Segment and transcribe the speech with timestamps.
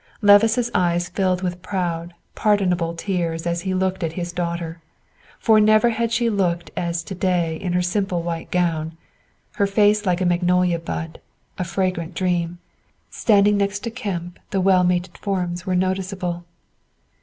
[0.23, 4.81] Levice's eyes filled with proud, pardonable tears as he looked at his daughter,
[5.37, 8.97] for never had she looked as to day in her simple white gown,
[9.57, 11.21] her face like a magnolia bud,
[11.59, 12.57] a fragrant dream;
[13.11, 16.45] standing next to Kemp, the well mated forms were noticeable.